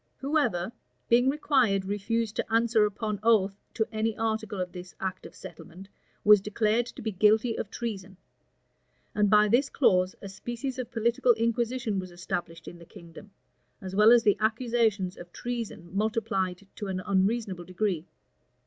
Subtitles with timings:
[0.17, 0.71] Whoever,
[1.09, 5.89] being required, refused to answer upon oath to any article of this act of settlement,
[6.23, 8.17] was declared to be guilty of treason;
[9.13, 13.29] and by this clause a species of political inquisition was established in the kingdom,
[13.79, 18.07] as well as the accusations of treason multiplied to an unreasonable degree.